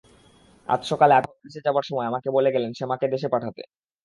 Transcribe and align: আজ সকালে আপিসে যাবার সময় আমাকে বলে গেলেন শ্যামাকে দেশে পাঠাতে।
আজ 0.67 0.81
সকালে 0.91 1.13
আপিসে 1.15 1.59
যাবার 1.65 1.85
সময় 1.89 2.09
আমাকে 2.09 2.29
বলে 2.37 2.49
গেলেন 2.55 2.71
শ্যামাকে 2.73 3.05
দেশে 3.13 3.27
পাঠাতে। 3.33 3.61